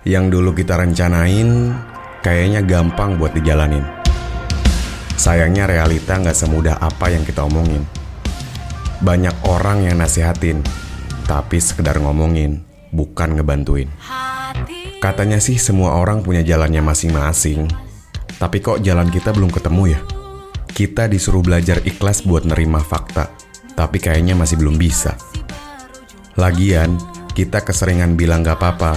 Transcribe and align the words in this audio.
Yang 0.00 0.24
dulu 0.32 0.56
kita 0.56 0.80
rencanain 0.80 1.76
kayaknya 2.24 2.64
gampang 2.64 3.20
buat 3.20 3.36
dijalanin. 3.36 3.84
Sayangnya 5.20 5.68
realita 5.68 6.16
nggak 6.16 6.32
semudah 6.32 6.80
apa 6.80 7.12
yang 7.12 7.20
kita 7.20 7.44
omongin. 7.44 7.84
Banyak 9.04 9.44
orang 9.44 9.84
yang 9.84 10.00
nasihatin, 10.00 10.64
tapi 11.28 11.60
sekedar 11.60 12.00
ngomongin, 12.00 12.64
bukan 12.96 13.36
ngebantuin. 13.36 13.92
Katanya 15.04 15.36
sih 15.36 15.60
semua 15.60 16.00
orang 16.00 16.24
punya 16.24 16.40
jalannya 16.40 16.80
masing-masing, 16.80 17.68
tapi 18.40 18.64
kok 18.64 18.80
jalan 18.80 19.12
kita 19.12 19.36
belum 19.36 19.52
ketemu 19.52 19.96
ya? 19.96 20.00
Kita 20.64 21.12
disuruh 21.12 21.44
belajar 21.44 21.84
ikhlas 21.84 22.24
buat 22.24 22.48
nerima 22.48 22.80
fakta, 22.80 23.28
tapi 23.76 24.00
kayaknya 24.00 24.32
masih 24.32 24.56
belum 24.56 24.80
bisa. 24.80 25.12
Lagian, 26.40 26.96
kita 27.36 27.60
keseringan 27.60 28.16
bilang 28.16 28.40
gak 28.40 28.56
apa-apa, 28.60 28.96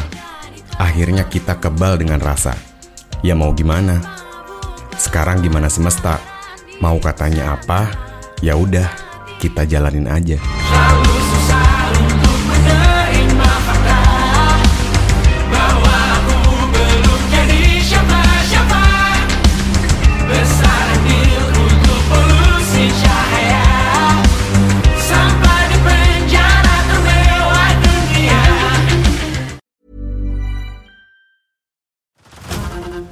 akhirnya 0.78 1.26
kita 1.28 1.58
kebal 1.58 1.98
dengan 2.00 2.22
rasa. 2.22 2.58
Ya 3.24 3.34
mau 3.38 3.54
gimana? 3.56 4.02
Sekarang 5.00 5.42
gimana 5.42 5.72
semesta? 5.72 6.20
Mau 6.82 7.00
katanya 7.00 7.56
apa? 7.56 7.90
Ya 8.44 8.60
udah, 8.60 8.92
kita 9.40 9.64
jalanin 9.64 10.10
aja. 10.10 10.38